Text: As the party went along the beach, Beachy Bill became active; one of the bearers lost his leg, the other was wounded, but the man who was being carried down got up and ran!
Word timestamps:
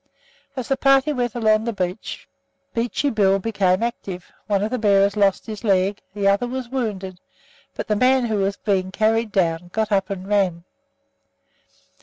As 0.55 0.67
the 0.69 0.77
party 0.77 1.13
went 1.13 1.35
along 1.35 1.65
the 1.65 1.73
beach, 1.73 2.27
Beachy 2.73 3.11
Bill 3.11 3.37
became 3.37 3.83
active; 3.83 4.31
one 4.47 4.63
of 4.63 4.71
the 4.71 4.79
bearers 4.79 5.15
lost 5.15 5.45
his 5.45 5.63
leg, 5.63 6.01
the 6.15 6.27
other 6.27 6.47
was 6.47 6.69
wounded, 6.69 7.19
but 7.75 7.87
the 7.87 7.95
man 7.95 8.25
who 8.25 8.37
was 8.37 8.57
being 8.57 8.89
carried 8.91 9.31
down 9.31 9.69
got 9.71 9.91
up 9.91 10.09
and 10.09 10.27
ran! 10.27 10.63